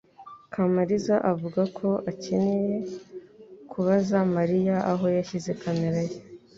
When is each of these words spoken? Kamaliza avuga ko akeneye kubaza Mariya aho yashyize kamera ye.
Kamaliza 0.53 1.15
avuga 1.31 1.61
ko 1.77 1.87
akeneye 2.11 2.75
kubaza 3.71 4.17
Mariya 4.35 4.75
aho 4.91 5.05
yashyize 5.17 5.51
kamera 5.61 6.01
ye. 6.09 6.17